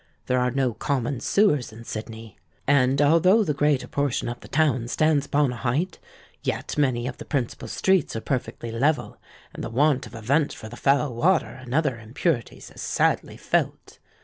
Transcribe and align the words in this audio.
There 0.25 0.39
are 0.39 0.49
no 0.49 0.73
common 0.73 1.19
sewers 1.19 1.71
in 1.71 1.83
Sydney; 1.83 2.35
and, 2.65 2.99
although 3.03 3.43
the 3.43 3.53
greater 3.53 3.85
portion 3.87 4.29
of 4.29 4.39
the 4.39 4.47
town 4.47 4.87
stands 4.87 5.27
upon 5.27 5.53
a 5.53 5.57
height, 5.57 5.99
yet 6.41 6.75
many 6.75 7.05
of 7.05 7.17
the 7.19 7.23
principal 7.23 7.67
streets 7.67 8.15
are 8.15 8.19
perfectly 8.21 8.71
level, 8.71 9.21
and 9.53 9.63
the 9.63 9.69
want 9.69 10.07
of 10.07 10.15
a 10.15 10.21
vent 10.23 10.53
for 10.53 10.69
the 10.69 10.75
foul 10.75 11.13
water 11.13 11.45
and 11.51 11.75
other 11.75 11.99
impurities 11.99 12.71
is 12.71 12.81
sadly 12.81 13.37
felt. 13.37 13.99